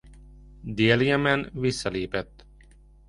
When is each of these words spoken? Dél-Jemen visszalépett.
Dél-Jemen 0.61 1.49
visszalépett. 1.53 2.45